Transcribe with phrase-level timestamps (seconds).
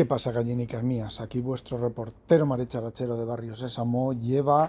[0.00, 1.20] ¿Qué pasa, gallinicas mías?
[1.20, 4.66] Aquí vuestro reportero maricharachero de Barrio Sésamo lleva,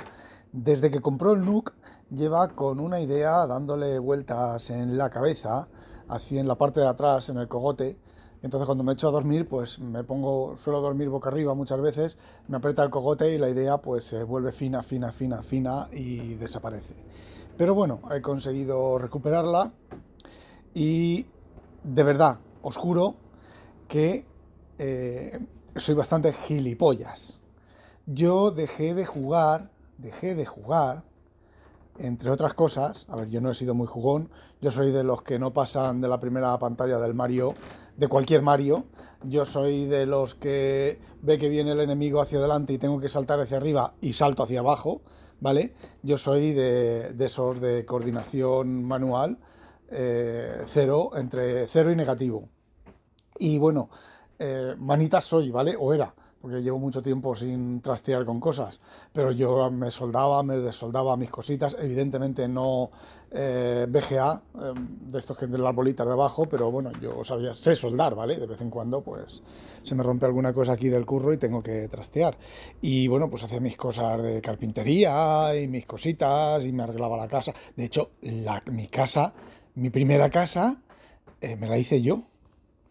[0.52, 1.72] desde que compró el NUC,
[2.10, 5.70] lleva con una idea dándole vueltas en la cabeza,
[6.10, 7.98] así en la parte de atrás, en el cogote.
[8.42, 12.18] Entonces cuando me echo a dormir, pues me pongo, suelo dormir boca arriba muchas veces,
[12.50, 16.34] me aprieta el cogote y la idea pues se vuelve fina, fina, fina, fina y
[16.34, 16.96] desaparece.
[17.56, 19.72] Pero bueno, he conseguido recuperarla
[20.74, 21.26] y
[21.86, 23.16] de verdad, os juro
[23.88, 24.30] que
[24.84, 25.40] eh,
[25.76, 27.38] soy bastante gilipollas.
[28.08, 31.04] Yo dejé de jugar, dejé de jugar,
[32.00, 35.22] entre otras cosas, a ver, yo no he sido muy jugón, yo soy de los
[35.22, 37.54] que no pasan de la primera pantalla del Mario,
[37.96, 38.86] de cualquier Mario,
[39.24, 43.08] yo soy de los que ve que viene el enemigo hacia adelante y tengo que
[43.08, 45.04] saltar hacia arriba y salto hacia abajo,
[45.42, 45.76] ¿vale?
[46.02, 49.38] Yo soy de, esos de coordinación manual,
[49.92, 52.50] eh, cero, entre cero y negativo.
[53.38, 53.90] Y bueno,
[54.44, 55.76] eh, manitas soy, ¿vale?
[55.80, 58.82] O era, porque llevo mucho tiempo sin trastear con cosas,
[59.14, 62.90] pero yo me soldaba, me desoldaba mis cositas, evidentemente no
[63.30, 67.54] eh, BGA, eh, de estos que de las bolitas de abajo, pero bueno, yo sabía,
[67.54, 68.40] sé soldar, ¿vale?
[68.40, 69.44] De vez en cuando, pues
[69.84, 72.36] se me rompe alguna cosa aquí del curro y tengo que trastear.
[72.82, 77.28] Y bueno, pues hacía mis cosas de carpintería y mis cositas y me arreglaba la
[77.28, 77.54] casa.
[77.76, 78.10] De hecho,
[78.72, 79.36] mi casa,
[79.76, 80.78] mi primera casa,
[81.42, 82.24] me la hice yo.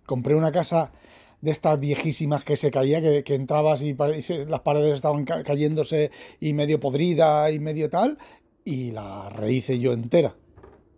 [0.06, 0.92] Compré una casa
[1.40, 6.10] de estas viejísimas que se caía, que, entrabas y, las paredes estaban cayéndose
[6.40, 8.18] y medio podrida y medio tal,
[8.64, 10.34] y la rehice yo entera,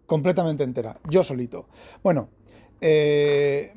[0.06, 1.66] completamente entera, yo solito.
[2.02, 2.28] Bueno,
[2.80, 3.72] eh,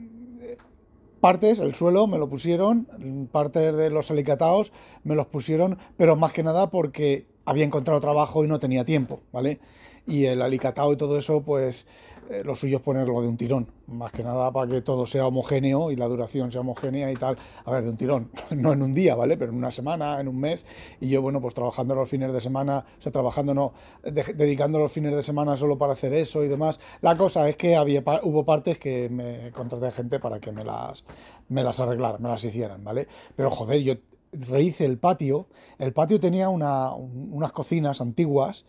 [1.20, 6.34] partes, el suelo me lo pusieron, partes de los alicataos me los pusieron, pero más
[6.34, 9.60] que nada porque había encontrado trabajo y no tenía tiempo, ¿vale?
[10.08, 11.88] Y el alicatado y todo eso, pues
[12.30, 15.28] eh, lo suyo es ponerlo de un tirón, más que nada para que todo sea
[15.28, 17.38] homogéneo y la duración sea homogénea y tal.
[17.66, 19.38] A ver, de un tirón, no en un día, ¿vale?
[19.38, 20.66] Pero en una semana, en un mes.
[21.00, 24.92] Y yo, bueno, pues trabajando los fines de semana, o sea, trabajando no, dedicando los
[24.92, 26.80] fines de semana solo para hacer eso y demás.
[27.02, 31.04] La cosa es que había, hubo partes que me contraté gente para que me las,
[31.50, 33.08] me las arreglaran, me las hicieran, ¿vale?
[33.36, 33.96] Pero joder, yo
[34.40, 35.48] rehice el patio.
[35.80, 38.66] El patio tenía una, unas cocinas antiguas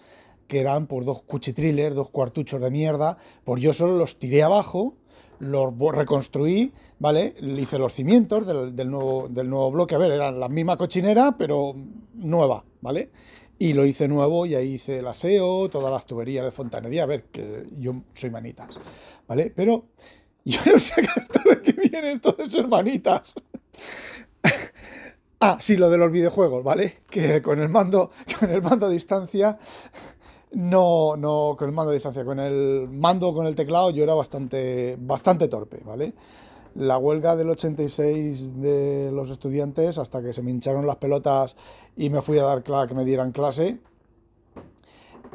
[0.46, 4.94] que eran por dos cuchitriles, dos cuartuchos de mierda, por yo solo los tiré abajo,
[5.38, 7.34] los reconstruí, ¿vale?
[7.40, 11.36] Le hice los cimientos del, nuevo, del nuevo bloque, a ver, eran la misma cochinera,
[11.36, 11.74] pero
[12.14, 13.10] nueva, ¿vale?
[13.58, 17.06] Y lo hice nuevo y ahí hice el aseo, todas las tuberías de fontanería, a
[17.06, 18.68] ver, que yo soy manitas,
[19.26, 19.52] ¿vale?
[19.54, 19.86] Pero
[20.44, 23.34] yo no sé de qué vienen todas esas manitas.
[25.40, 26.98] ah, sí, lo de los videojuegos, ¿vale?
[27.10, 28.10] Que con el mando,
[28.40, 29.58] con el mando a distancia
[30.52, 34.14] no, no con el mando a distancia, con el mando, con el teclado, yo era
[34.14, 36.14] bastante, bastante torpe, ¿vale?
[36.76, 41.56] La huelga del 86 de los estudiantes, hasta que se me hincharon las pelotas
[41.96, 43.78] y me fui a dar clase, que me dieran clase,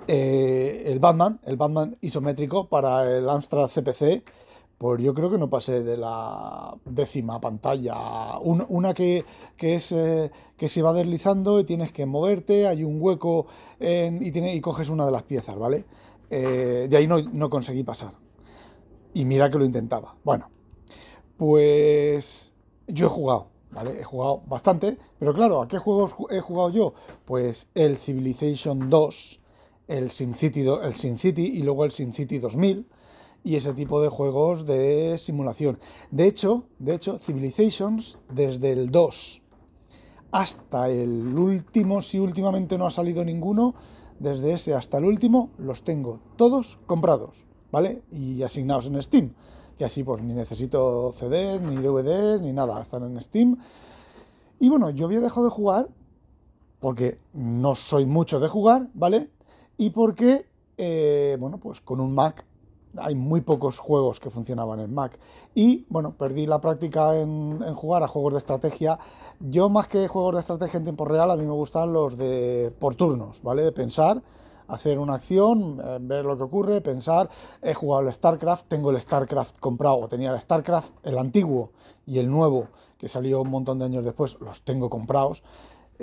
[0.08, 4.24] eh, el Batman, el Batman isométrico para el Amstrad CPC,
[4.82, 8.40] pues yo creo que no pasé de la décima pantalla.
[8.40, 9.24] una que,
[9.60, 13.46] es eh, que se va deslizando y tienes que moverte, hay un hueco
[13.80, 15.86] y, coges una de las piezas, ¿vale?
[16.32, 18.14] Eh, de ahí no, conseguí pasar.
[19.14, 20.16] Y mira que lo intentaba.
[20.24, 20.50] Bueno,
[21.38, 22.52] pues
[22.88, 24.00] yo he jugado, ¿vale?
[24.02, 26.94] He jugado bastante, pero claro, ¿a qué juegos he jugado yo?
[27.26, 29.42] Pues el Civilization 2,
[29.90, 32.88] el SimCity, el SimCity y luego el SimCity 2000
[33.44, 35.80] y ese tipo de juegos de simulación.
[36.12, 39.42] De hecho, de hecho, Civilizations desde el 2
[40.32, 43.76] hasta el último, si últimamente no ha salido ninguno,
[44.20, 48.04] desde ese hasta el último los tengo todos comprados, ¿vale?
[48.12, 49.34] Y asignados en Steam,
[49.78, 53.58] que así pues ni necesito CDs, ni DVDs, ni nada, están en Steam.
[54.60, 55.90] Y bueno, yo había dejado de jugar
[56.80, 59.30] porque no soy mucho de jugar, ¿vale?
[59.78, 60.48] Y porque,
[60.78, 62.46] eh, bueno, pues con un Mac
[62.98, 65.18] hay muy pocos juegos que funcionaban en Mac.
[65.56, 69.00] Y bueno, perdí la práctica en, jugar a juegos de estrategia.
[69.40, 72.74] Yo más que juegos de estrategia en tiempo real, a mí me gustan los de
[72.80, 73.64] por turnos, ¿vale?
[73.64, 74.22] De pensar,
[74.68, 77.30] hacer una acción, eh, ver lo que ocurre, pensar.
[77.62, 81.72] He jugado el StarCraft, tengo el StarCraft comprado, tenía el StarCraft, el antiguo
[82.06, 82.68] y el nuevo,
[82.98, 85.44] que salió un montón de años después, los tengo comprados.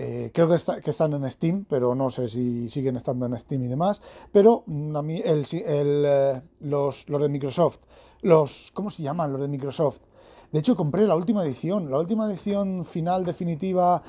[0.01, 0.55] Eh, creo que,
[0.91, 4.01] están en Steam, pero no sé si siguen estando en Steam y demás.
[4.31, 7.81] Pero mm, a mí el, eh, los, de Microsoft,
[8.23, 9.99] los ¿cómo se llaman los de Microsoft?
[10.53, 14.01] De hecho compré la última edición, la última edición final definitiva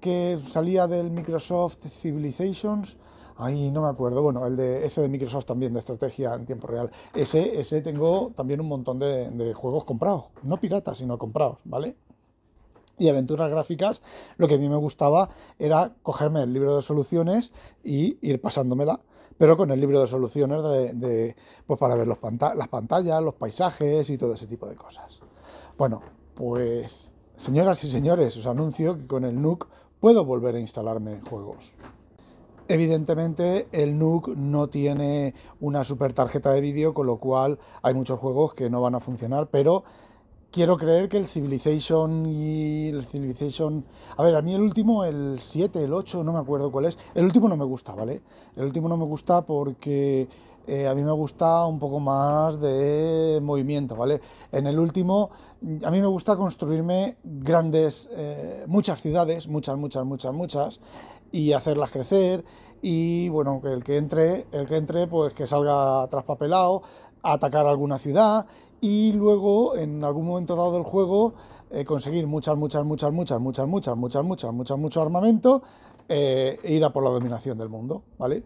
[0.00, 2.96] que salía del Microsoft Civilizations.
[3.36, 4.22] Ahí no me acuerdo.
[4.22, 6.90] Bueno, el de ese de Microsoft también, de estrategia en tiempo real.
[7.14, 10.24] Ese, ese tengo también un montón de juegos comprados.
[10.42, 11.94] No piratas, sino comprados, ¿vale?
[12.98, 14.02] Y aventuras gráficas,
[14.36, 15.28] lo que a mí me gustaba
[15.58, 17.52] era cogerme el libro de soluciones
[17.84, 19.00] y ir pasándomela,
[19.38, 20.62] pero con el libro de soluciones
[21.66, 22.18] pues para ver las
[22.68, 25.20] pantallas, los paisajes y todo ese tipo de cosas.
[25.76, 26.00] Bueno,
[26.34, 29.68] pues señoras y señores, os anuncio que con el NUC
[30.00, 31.74] puedo volver a instalarme juegos.
[32.68, 38.18] Evidentemente el NUC no tiene una super tarjeta de vídeo, con lo cual hay muchos
[38.18, 39.84] juegos que no van a funcionar, pero
[40.50, 43.84] quiero creer que el Civilization y el Civilization...
[44.16, 46.98] A ver, a mí el último, el 7, el 8, no me acuerdo cuál es.
[47.14, 48.22] El último no me gusta, ¿vale?
[48.56, 50.28] El último no me gusta porque
[50.66, 54.20] eh, a mí me gusta un poco más de movimiento, ¿vale?
[54.50, 55.30] En el último,
[55.84, 60.80] a mí me gusta construirme grandes, eh, muchas ciudades, muchas, muchas, muchas, muchas,
[61.30, 62.44] y hacerlas crecer.
[62.82, 66.82] Y bueno, que el que entre, el que entre, pues que salga traspapelado,
[67.22, 68.46] a atacar alguna ciudad
[68.80, 71.34] y luego en algún momento dado del juego
[71.70, 75.62] eh, conseguir muchas, muchas, muchas, muchas, muchas, muchas, muchas, muchas, muchas, mucho armamento
[76.08, 78.44] e ir a por la dominación del mundo, ¿vale?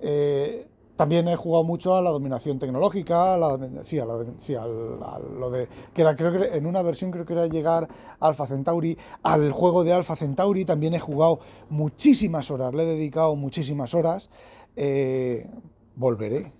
[0.00, 6.02] Eh, también he jugado mucho a la dominación tecnológica, a sí, a, lo de que
[6.02, 7.88] era, creo que en una versión creo que era llegar
[8.18, 11.38] a Alpha Centauri, al juego de Alpha Centauri también he jugado
[11.70, 14.28] muchísimas horas, le he dedicado muchísimas horas.
[15.94, 16.52] volveré,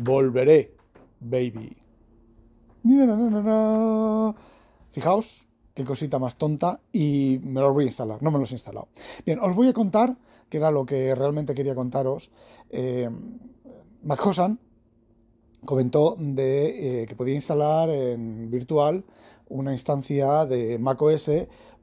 [0.00, 0.74] volveré,
[1.20, 1.81] baby.
[4.90, 8.54] Fijaos qué cosita más tonta y me los voy a instalar, no me los he
[8.54, 8.88] instalado.
[9.24, 10.16] Bien, os voy a contar,
[10.48, 12.30] que era lo que realmente quería contaros.
[12.70, 13.08] Eh,
[15.64, 19.04] comentó de eh, que podía instalar en virtual
[19.48, 21.30] una instancia de macOS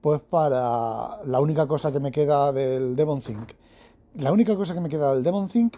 [0.01, 3.51] pues para la única cosa que me queda del DevonThink.
[4.15, 5.77] La única cosa que me queda del DevonThink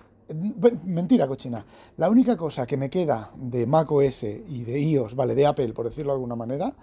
[0.86, 1.66] Mentira, cochina.
[1.98, 5.86] La única cosa que me queda de macOS y de iOS, vale, de Apple, por
[5.86, 6.74] decirlo de alguna manera,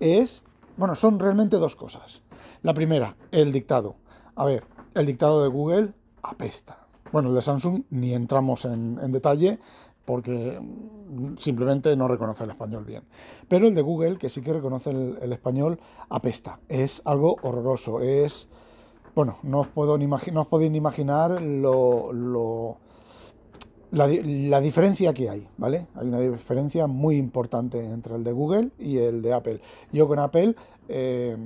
[0.00, 0.42] es.
[0.76, 2.22] Bueno, son realmente dos cosas.
[2.62, 3.96] La primera, el dictado.
[4.36, 4.64] A ver,
[4.94, 6.86] el dictado de Google apesta.
[7.12, 9.58] Bueno, el de Samsung ni entramos en, detalle
[10.04, 10.58] porque
[11.36, 13.02] simplemente no reconoce el español bien.
[13.48, 15.78] Pero el de Google, que sí que reconoce el, español,
[16.08, 16.58] apesta.
[16.68, 18.00] Es algo horroroso.
[18.00, 18.48] Es.
[19.14, 22.78] Bueno, no os, puedo ni no os podéis ni imaginar lo, lo
[23.92, 25.86] la, diferencia que hay, ¿vale?
[25.94, 29.60] Hay una diferencia muy importante entre el de Google y el de Apple.
[29.92, 30.54] Yo con Apple
[30.88, 31.36] eh,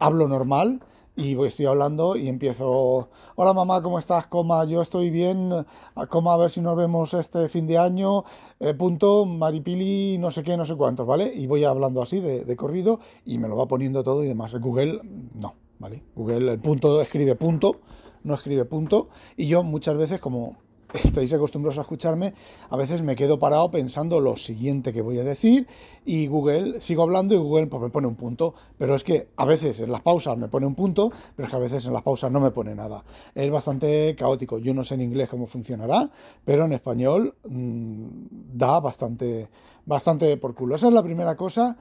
[0.00, 0.80] hablo normal
[1.14, 4.26] y estoy hablando y empiezo, hola mamá, ¿cómo estás?
[4.26, 5.64] Coma, yo estoy bien,
[6.08, 8.24] coma, a ver si nos vemos este fin de año,
[8.58, 11.32] eh, punto, maripili, no sé qué, no sé cuántos, ¿vale?
[11.32, 14.54] Y voy hablando así de, de corrido y me lo va poniendo todo y demás.
[14.54, 15.00] Google,
[15.34, 16.02] no, ¿vale?
[16.16, 17.76] Google, el punto escribe punto,
[18.24, 20.56] no escribe punto, y yo muchas veces como
[20.94, 22.34] estáis acostumbrados a escucharme,
[22.68, 25.66] a veces me quedo parado pensando lo siguiente que voy a decir
[26.04, 28.54] y Google, sigo hablando y Google pues, me pone un punto.
[28.78, 31.56] Pero es que a veces en las pausas me pone un punto, pero es que
[31.56, 33.04] a veces en las pausas no me pone nada.
[33.34, 34.58] Es bastante caótico.
[34.58, 36.10] Yo no sé en inglés cómo funcionará,
[36.44, 38.06] pero en español mmm,
[38.54, 39.48] da bastante,
[39.86, 40.76] bastante por culo.
[40.76, 41.76] Esa es la primera cosa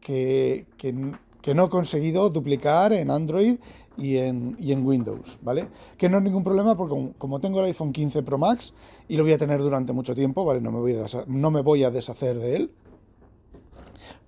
[0.00, 0.94] que, que
[1.46, 3.60] que no he conseguido duplicar en Android
[3.96, 5.68] y en, Windows, ¿vale?
[5.96, 8.74] Que no es ningún problema porque como, tengo el iPhone 15 Pro Max
[9.06, 10.60] y lo voy a tener durante mucho tiempo, ¿vale?
[10.60, 12.72] No me voy a, deshacer de él,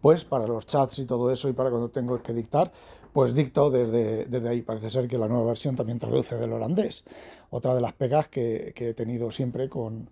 [0.00, 2.70] pues para los chats y todo eso y para cuando tengo que dictar,
[3.12, 4.62] pues dicto desde, ahí.
[4.62, 7.02] Parece ser que la nueva versión también traduce del holandés.
[7.50, 10.08] Otra de las pegas que, he tenido siempre con,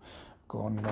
[0.48, 0.82] con, eh,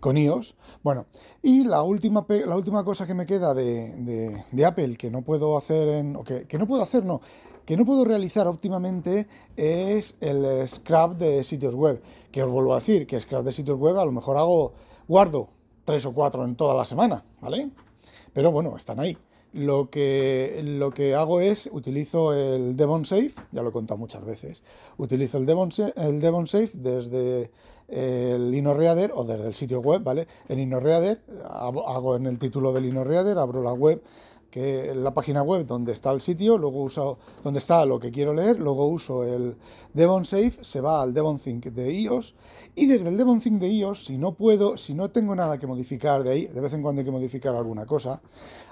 [0.00, 0.54] con, iOS.
[0.82, 1.06] Bueno,
[1.42, 5.56] y la última, la última cosa que me queda de, de, Apple que no puedo
[5.56, 6.16] hacer en...
[6.16, 7.20] O que, que no puedo hacer, no,
[7.64, 9.26] que no puedo realizar óptimamente
[9.56, 12.02] es el scrap de sitios web.
[12.32, 14.72] Que os vuelvo a decir, que scrap de sitios web a lo mejor hago,
[15.06, 15.48] guardo
[15.84, 17.70] tres o cuatro en toda la semana, ¿vale?
[18.34, 19.16] Pero bueno, están ahí.
[19.54, 24.22] Lo que, lo que hago es, utilizo el Devon Safe, ya lo he contado muchas
[24.22, 24.62] veces,
[24.98, 27.50] utilizo el Devon, el Devon Safe desde
[27.88, 30.26] el InnoReader o desde el sitio web, ¿vale?
[30.48, 34.02] En InnoReader, hago en el título del InnoReader, abro la web
[34.50, 38.32] que la página web donde está el sitio, luego uso donde está lo que quiero
[38.32, 39.56] leer, luego uso el
[39.92, 42.34] Devon Safe, se va al Devon Think de iOS
[42.74, 45.66] y desde el Devon Think de iOS, si no puedo, si no tengo nada que
[45.66, 48.22] modificar de ahí, de vez en cuando hay que modificar alguna cosa,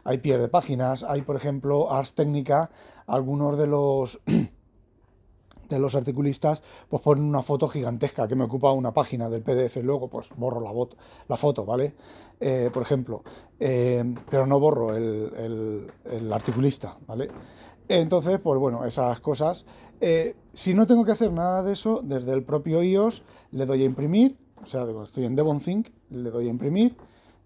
[0.05, 2.71] hay pierde páginas, hay por ejemplo Ars Técnica,
[3.07, 4.21] algunos de los
[5.69, 9.77] de los articulistas, pues ponen una foto gigantesca que me ocupa una página del PDF.
[9.83, 10.73] Luego, pues borro la,
[11.29, 11.95] la foto, ¿vale?
[12.41, 13.23] Eh, por ejemplo,
[13.59, 17.29] eh, pero no borro el, articulista, ¿vale?
[17.89, 19.65] Entonces, pues bueno, esas cosas.
[20.01, 23.83] Eh, si no tengo que hacer nada de eso, desde el propio iOS le doy
[23.83, 26.97] a imprimir, o sea, estoy en DevonThink, le doy a imprimir,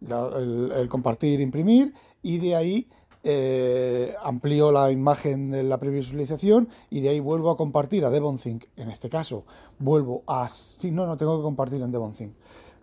[0.01, 2.89] el, el compartir, imprimir, y de ahí
[3.23, 8.65] eh, amplío la imagen de la previsualización y de ahí vuelvo a compartir a DevonThink.
[8.77, 9.45] En este caso,
[9.79, 10.49] vuelvo a...
[10.49, 12.33] Si no, no tengo que compartir en DevonThink.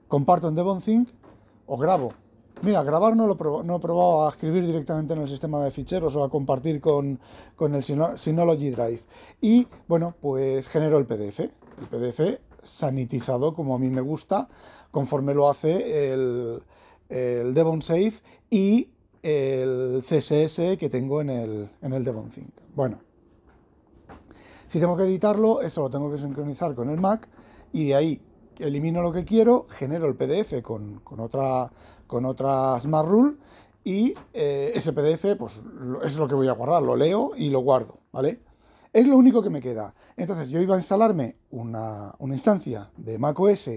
[0.08, 1.10] Comparto en DevonThink
[1.66, 2.14] o grabo.
[2.62, 6.16] Mira, grabar no lo, no he probado a escribir directamente en el sistema de ficheros
[6.16, 7.20] o a compartir con,
[7.56, 9.02] con el Synology Drive.
[9.42, 11.40] Y bueno, pues genero el PDF.
[11.40, 14.50] El PDF sanitizado como a mí me gusta,
[14.92, 16.64] conforme lo hace el,
[17.10, 18.14] el Devon Safe
[18.50, 18.90] y
[19.28, 22.30] el CSS que tengo en el, en el Devon.
[22.74, 23.00] Bueno,
[24.68, 27.28] si tengo que editarlo, eso lo tengo que sincronizar con el Mac
[27.74, 28.22] y de ahí
[28.60, 33.36] elimino lo que quiero, genero el PDF con, con otra Smart Rule
[33.84, 35.62] y eh, ese PDF pues,
[36.04, 38.40] es lo que voy a guardar, lo leo y lo guardo, ¿vale?
[38.94, 39.94] Es lo único que me queda.
[40.16, 43.70] Entonces yo iba a instalarme una, una instancia de macOS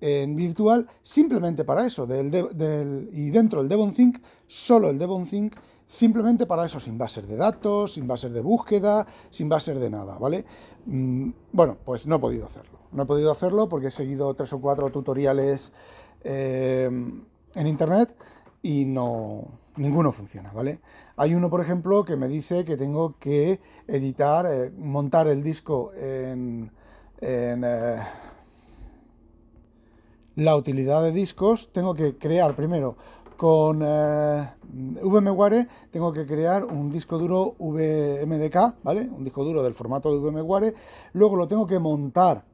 [0.00, 5.56] en virtual simplemente para eso, del, y dentro del Devon Think, solo el Devon Think,
[5.86, 10.18] simplemente para eso, sin bases de datos, sin bases de búsqueda, sin bases de nada,
[10.18, 10.44] ¿vale?
[10.86, 12.78] Mm, bueno, pues no he podido hacerlo.
[12.92, 15.72] No he podido hacerlo porque he seguido tres o cuatro tutoriales
[16.24, 16.90] eh,
[17.54, 18.16] en internet
[18.62, 20.80] y no, ninguno funciona, ¿vale?
[21.16, 25.92] Hay uno, por ejemplo, que me dice que tengo que editar, eh, montar el disco
[25.94, 26.70] en...
[27.18, 27.98] Eh,
[30.36, 32.96] la utilidad de discos, tengo que crear primero
[33.36, 34.48] con eh,
[35.02, 39.08] VMware, tengo que crear un disco duro VMDK, ¿vale?
[39.10, 40.74] Un disco duro del formato de VMware,
[41.12, 42.44] luego lo tengo que montar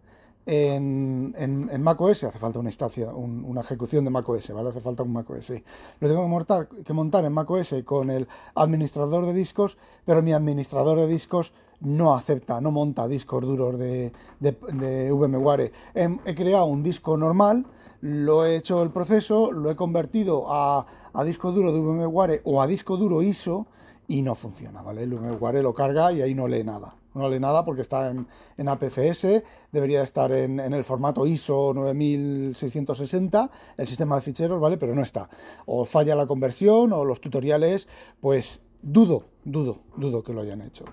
[0.44, 4.70] en, en, macOS, hace falta una instancia, una ejecución de macOS, ¿vale?
[4.70, 5.52] Hace falta un macOS.
[6.00, 10.32] Lo tengo que montar, que montar en macOS con el administrador de discos, pero mi
[10.32, 15.72] administrador de discos no acepta, no monta discos duros de, de, VMware.
[15.94, 17.66] He, creado un disco normal,
[18.00, 22.62] lo he hecho el proceso, lo he convertido a, a disco duro de VMware o
[22.62, 23.66] a disco duro ISO
[24.08, 25.02] y no funciona, ¿vale?
[25.02, 26.96] El VMware lo carga y ahí no lee nada.
[27.14, 31.74] No lee nada porque está en, en APFS, debería estar en, en, el formato ISO
[31.74, 34.78] 9660, el sistema de ficheros, ¿vale?
[34.78, 35.28] Pero no está.
[35.66, 37.86] O falla la conversión o los tutoriales,
[38.20, 40.84] pues dudo, dudo, dudo que lo hayan hecho.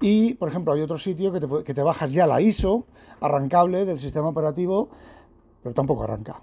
[0.00, 2.86] Y, por ejemplo, hay otro sitio que te, que te bajas ya la ISO
[3.20, 4.88] arrancable del sistema operativo,
[5.62, 6.42] pero tampoco arranca.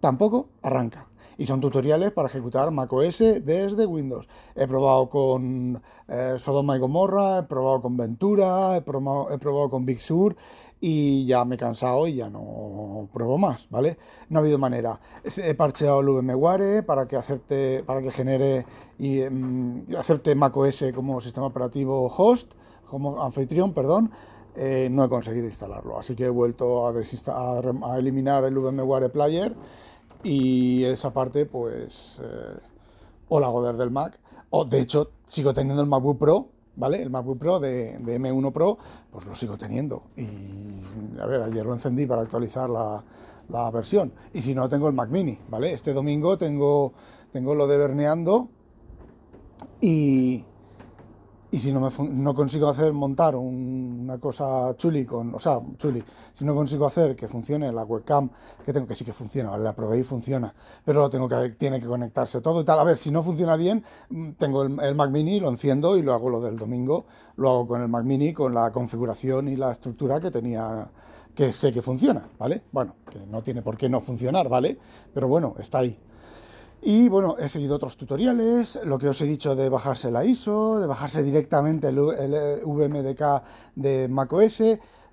[0.00, 4.28] Tampoco arranca y son tutoriales para ejecutar macOS desde Windows.
[4.54, 9.68] He probado con eh, Sodoma y Gomorra, he probado con Ventura, he probado, he probado
[9.68, 10.36] con Big Sur
[10.80, 13.96] y ya me he cansado y ya no pruebo más, ¿vale?
[14.28, 15.00] No ha habido manera.
[15.24, 18.66] He parcheado el VMware para que acepte, para que genere
[18.98, 22.52] y mm, acepte macOS como sistema operativo host,
[22.88, 24.10] como anfitrión, perdón.
[24.58, 29.54] Eh, no he conseguido instalarlo, así que he vuelto a, a eliminar el VMware Player
[30.22, 32.58] y esa parte, pues, eh,
[33.28, 34.18] o la hago desde el Mac,
[34.50, 37.02] o de hecho sigo teniendo el MacBook Pro, ¿vale?
[37.02, 38.78] El MacBook Pro de, M1 Pro,
[39.10, 40.04] pues lo sigo teniendo.
[40.16, 43.04] Y, a ver, ayer lo encendí para actualizar la,
[43.48, 44.12] la, versión.
[44.32, 45.72] Y si no, tengo el Mac Mini, ¿vale?
[45.72, 46.92] Este domingo tengo,
[47.32, 48.48] tengo lo de Berneando
[49.80, 50.44] y,
[51.56, 56.04] y si no, me, no consigo hacer montar una cosa chuli con, o sea, chuli,
[56.34, 58.28] si no consigo hacer que funcione la webcam,
[58.62, 61.80] que tengo que sí que funciona, la probé y funciona, pero lo tengo que, tiene
[61.80, 62.78] que conectarse todo y tal.
[62.78, 66.12] A ver, si no funciona bien, mm, tengo el, Mac Mini, lo enciendo y lo
[66.12, 69.72] hago lo del domingo, lo hago con el Mac Mini, con la configuración y la
[69.72, 70.90] estructura que tenía,
[71.34, 72.64] que sé que funciona, ¿vale?
[72.70, 74.76] Bueno, que no tiene por qué no funcionar, ¿vale?
[75.14, 75.98] Pero bueno, está ahí.
[76.82, 80.78] Y bueno, he seguido otros tutoriales, lo que os he dicho de bajarse la ISO,
[80.78, 83.42] de bajarse directamente el, VMDK
[83.74, 84.62] de macOS,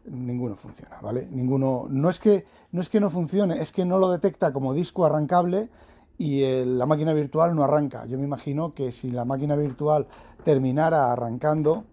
[0.05, 1.27] ninguno funciona, ¿vale?
[1.31, 4.73] Ninguno, no es, que, no es que no funcione, es que no lo detecta como
[4.73, 5.69] disco arrancable
[6.17, 8.05] y la máquina virtual no arranca.
[8.05, 10.07] Yo me imagino que si la máquina virtual
[10.43, 11.85] terminara arrancando,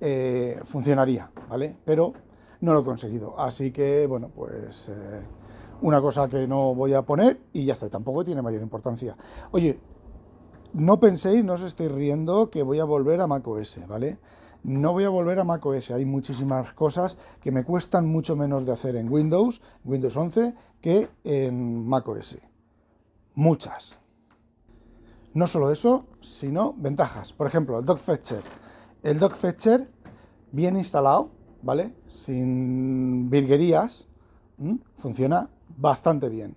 [0.00, 1.76] eh, funcionaría, ¿vale?
[1.84, 2.14] Pero
[2.60, 4.88] no lo he conseguido, así que, bueno, pues...
[4.88, 5.43] Eh,
[5.84, 9.14] una cosa que no voy a poner y ya está, tampoco tiene mayor importancia.
[9.50, 9.78] Oye,
[10.72, 14.18] no penséis, no os estéis riendo que voy a volver a macOS, ¿vale?
[14.62, 18.72] No voy a volver a macOS, hay muchísimas cosas que me cuestan mucho menos de
[18.72, 22.38] hacer en Windows, Windows 11, que en macOS.
[23.34, 23.98] Muchas.
[25.34, 27.34] No solo eso, sino ventajas.
[27.34, 28.42] Por ejemplo, el Fetcher.
[29.02, 29.90] El Fetcher,
[30.50, 31.94] bien instalado, ¿vale?
[32.06, 34.08] Sin virguerías,
[34.94, 36.56] funciona bastante bien.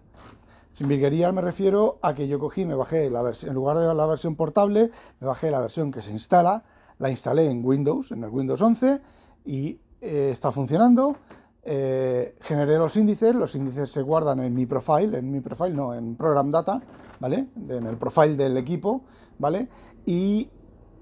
[0.74, 3.94] Sin virguerías me refiero a que yo cogí, me bajé la versión, en lugar de
[3.94, 6.64] la versión portable, me bajé la versión que se instala,
[7.00, 9.02] la instalé en Windows, en el Windows 11,
[9.46, 11.18] y eh, está funcionando.
[11.64, 15.94] Eh, generé los índices, los índices se guardan en mi profile, en mi profile no,
[15.94, 16.82] en Program Data,
[17.20, 17.48] ¿vale?
[17.68, 19.02] En el profile del equipo,
[19.38, 19.68] ¿vale?
[20.08, 20.50] y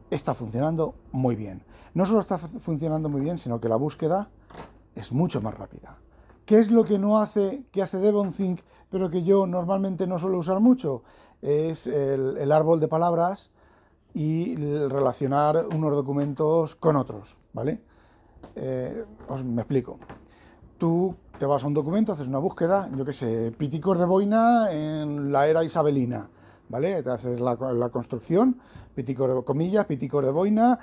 [0.09, 1.63] está funcionando muy bien.
[1.93, 4.29] No solo está funcionando muy bien, sino que la búsqueda
[4.95, 5.97] es mucho más rápida.
[6.45, 8.61] ¿Qué es lo que no hace, que hace DevonThink,
[8.91, 11.01] pero que yo normalmente no suelo usar mucho?
[11.41, 13.49] Es el, árbol de palabras
[14.13, 17.81] y relacionar unos documentos con otros, ¿vale?
[18.55, 19.97] Eh, os me explico.
[20.77, 24.71] Tú te vas a un documento, haces una búsqueda, yo qué sé, piticos de boina
[24.71, 26.29] en la era isabelina,
[26.69, 27.01] ¿vale?
[27.01, 27.57] Te haces la,
[27.89, 28.59] construcción,
[28.93, 30.77] piticos de comillas, piticos de boina,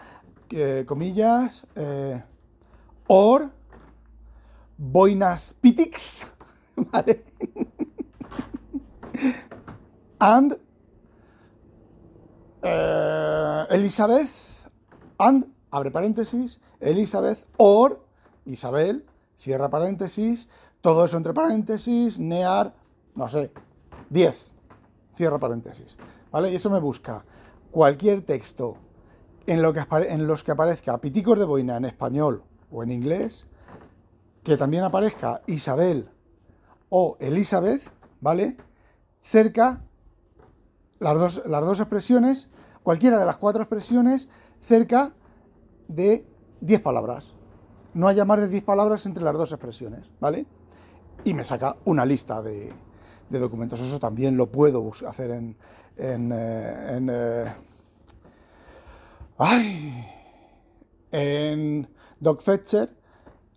[0.50, 2.20] eh, comillas, eh,
[3.06, 3.52] or,
[4.76, 6.34] boinas pitics,
[6.76, 7.24] ¿vale?
[10.18, 10.58] and
[12.62, 14.68] eh, Elizabeth,
[15.18, 18.04] and, abre paréntesis, Elizabeth, or
[18.46, 19.04] Isabel,
[19.36, 20.48] cierra paréntesis,
[20.80, 22.74] todo eso entre paréntesis, near,
[23.14, 23.50] no sé,
[24.10, 24.52] 10,
[25.12, 25.96] cierra paréntesis,
[26.30, 26.52] ¿vale?
[26.52, 27.24] Y eso me busca
[27.70, 28.76] cualquier texto
[29.46, 33.48] en, lo que, en los que aparezca piticos de boina en español o en inglés,
[34.42, 36.10] que también aparezca Isabel
[36.88, 37.82] o Elizabeth,
[38.20, 38.56] ¿vale?
[39.20, 39.82] Cerca,
[40.98, 42.48] las dos, las dos expresiones,
[42.82, 45.12] cualquiera de las cuatro expresiones, cerca
[45.88, 46.26] de
[46.60, 47.34] 10 palabras
[47.94, 50.46] no haya más de 10 palabras entre las dos expresiones, ¿vale?
[51.24, 52.72] Y me saca una lista de,
[53.28, 53.80] documentos.
[53.80, 55.56] Eso también lo puedo hacer en...
[55.96, 57.54] en, eh, en eh,
[59.38, 60.06] ¡Ay!
[61.10, 61.88] En
[62.20, 62.94] DocFetcher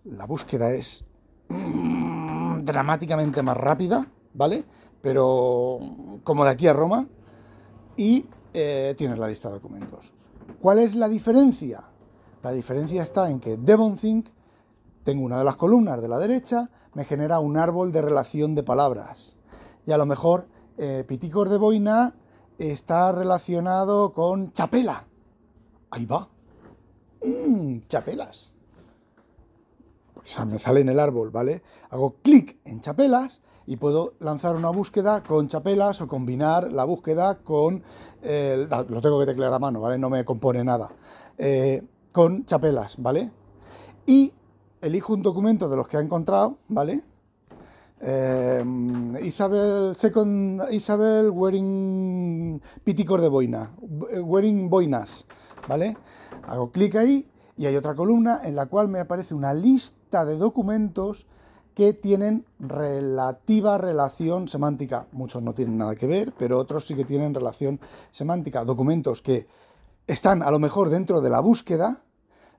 [0.06, 1.04] la búsqueda es
[1.50, 4.66] mm, dramáticamente más rápida, ¿vale?
[5.02, 5.80] Pero
[6.24, 7.08] como de aquí a Roma.
[7.98, 10.14] Y eh, tienes la lista de documentos.
[10.62, 11.86] ¿Cuál es la diferencia?
[12.44, 14.30] La diferencia está en que DevonThink,
[15.04, 18.64] tengo una de las columnas de la derecha, me genera un árbol de relación de
[18.64, 19.38] palabras.
[19.86, 20.48] Y a lo mejor
[20.78, 22.16] eh, Piticor de Boina
[22.58, 25.06] está relacionado con chapela.
[25.92, 26.28] Ahí va.
[27.24, 28.55] Mm, chapelas.
[30.26, 31.62] Pues me sale en el árbol, ¿vale?
[31.92, 37.44] Hago clic en chapelas y puedo lanzar una búsqueda con chapelas o combinar la búsqueda
[37.44, 37.84] con...
[38.24, 40.00] lo tengo que teclear a mano, ¿vale?
[40.00, 40.90] No me compone nada.
[41.38, 43.30] Eh, con chapelas, ¿vale?
[44.08, 44.34] Y
[44.82, 47.04] elijo un documento de los que ha encontrado, ¿vale?
[48.02, 48.66] Eh,
[49.22, 53.72] Isabel, second, Isabel wearing piticor de boina,
[54.24, 55.28] wearing boinas,
[55.68, 55.96] ¿vale?
[56.48, 60.38] Hago clic ahí y hay otra columna en la cual me aparece una lista de
[60.38, 61.26] documentos
[61.74, 65.08] que tienen relativa relación semántica.
[65.12, 68.64] Muchos no tienen nada que ver, pero otros sí que tienen relación semántica.
[68.64, 69.46] Documentos que
[70.08, 72.02] están a lo mejor dentro de la búsqueda,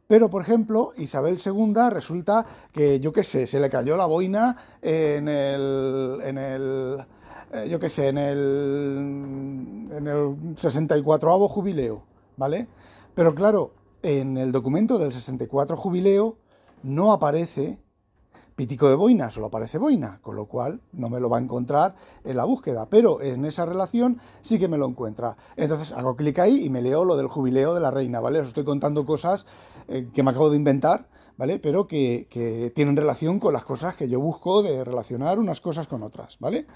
[0.08, 4.56] pero, por ejemplo, Isabel II resulta que, yo qué sé, se le cayó la boina
[4.82, 7.06] en el, en el
[7.52, 12.02] eh, yo qué sé, en el, en el 64 jubileo,
[12.36, 12.66] ¿vale?
[13.14, 16.36] Pero claro, en el documento del 64 jubileo
[16.82, 17.78] no aparece
[18.56, 21.94] Pitico de boina, solo aparece boina, con lo cual no me lo va a encontrar
[22.24, 25.36] en la búsqueda, pero en esa relación sí que me lo encuentra.
[25.56, 28.40] Entonces hago clic ahí y me leo lo del jubileo de la reina, ¿vale?
[28.40, 29.44] Os estoy contando cosas
[29.88, 31.58] eh, que me acabo de inventar, ¿vale?
[31.58, 36.02] Pero que, tienen relación con las cosas que yo busco de relacionar unas cosas con
[36.02, 36.66] otras, ¿vale?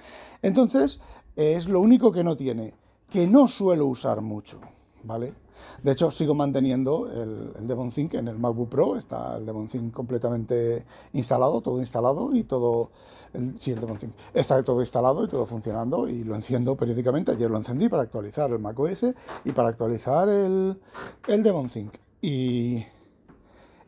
[0.43, 1.01] Entonces,
[1.35, 2.75] es lo único que no tiene,
[3.09, 4.61] que no suelo usar mucho,
[5.05, 5.35] ¿vale?
[5.83, 10.85] De hecho, sigo manteniendo el, el DevonThink en el MacBook Pro, está el DevonThink completamente
[11.13, 12.91] instalado, todo instalado y todo,
[13.35, 17.33] el, sí, el DevonThink, está todo instalado y todo funcionando y lo enciendo periódicamente.
[17.33, 19.07] Ayer lo encendí para actualizar el macOS
[19.45, 20.81] y para actualizar el,
[21.29, 21.95] el DevonThink.
[22.23, 22.85] Y,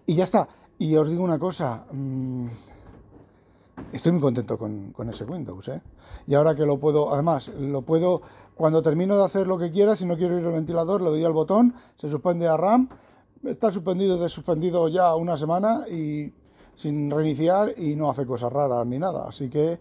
[0.07, 0.48] y ya está.
[0.79, 2.46] Y os digo una cosa, mmm,
[3.92, 5.83] Estoy muy contento con, ese Windows, ¿eh?
[6.27, 8.22] Y ahora que lo puedo, además, lo puedo,
[8.62, 11.25] cuando termino de hacer lo que quiera, si no quiero ir al ventilador, le doy
[11.25, 12.88] al botón, se suspende a RAM,
[13.42, 16.33] está suspendido, de suspendido ya una semana y
[16.77, 19.27] sin reiniciar y no hace cosas raras ni nada.
[19.27, 19.81] Así que,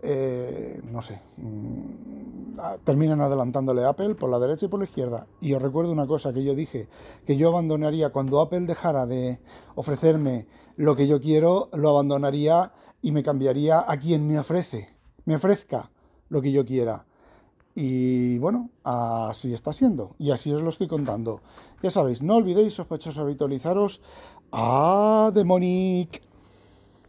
[0.00, 5.26] eh, no sé, mm, terminan adelantándole Apple por la derecha y por la izquierda.
[5.42, 6.88] Y os recuerdo una cosa que yo dije,
[7.26, 9.40] que yo abandonaría, cuando Apple dejara de
[9.74, 14.88] ofrecerme lo que yo quiero, lo abandonaría y me cambiaría a quien me ofrece,
[15.26, 15.90] me ofrezca
[16.30, 17.04] lo que yo quiera.
[17.74, 20.14] Y bueno, así está siendo.
[20.18, 21.40] Y así os lo estoy contando.
[21.82, 24.00] Ya sabéis, no olvidéis, sospechosos, habitualizaros
[24.52, 26.22] a Demonic.